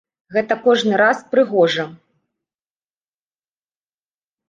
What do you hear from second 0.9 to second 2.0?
раз прыгожа!